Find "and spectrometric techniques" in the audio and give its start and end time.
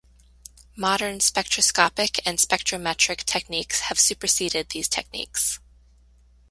2.25-3.81